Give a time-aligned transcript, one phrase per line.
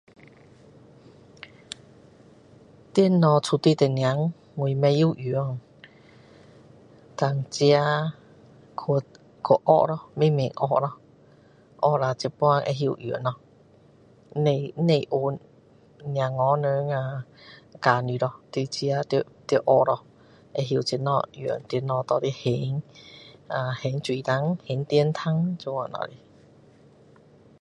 [2.95, 5.13] 电脑出来的时候我不会用
[7.15, 7.69] 胆自己
[8.79, 8.83] 去
[9.43, 10.99] 学咯慢慢学咯
[11.79, 13.39] 学了现在会用咯
[14.33, 17.25] 不用不用指望小孩们啊
[17.79, 19.19] 教你咯就自己要学
[19.65, 20.03] 咯
[20.55, 22.31] 学了知道怎样用电脑拿来
[23.79, 26.09] 还水单还电单这样的